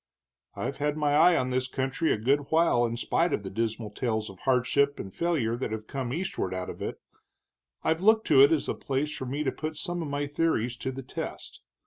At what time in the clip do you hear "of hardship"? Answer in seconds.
4.31-4.99